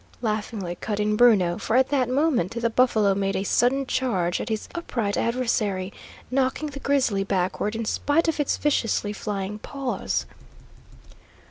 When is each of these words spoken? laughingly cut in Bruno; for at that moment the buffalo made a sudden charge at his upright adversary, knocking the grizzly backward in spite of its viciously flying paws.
laughingly 0.23 0.75
cut 0.81 0.99
in 0.99 1.15
Bruno; 1.15 1.59
for 1.59 1.75
at 1.75 1.89
that 1.89 2.09
moment 2.09 2.55
the 2.59 2.71
buffalo 2.71 3.13
made 3.13 3.35
a 3.35 3.43
sudden 3.43 3.85
charge 3.85 4.41
at 4.41 4.49
his 4.49 4.67
upright 4.73 5.15
adversary, 5.15 5.93
knocking 6.31 6.69
the 6.69 6.79
grizzly 6.79 7.23
backward 7.23 7.75
in 7.75 7.85
spite 7.85 8.27
of 8.27 8.39
its 8.39 8.57
viciously 8.57 9.13
flying 9.13 9.59
paws. 9.59 10.25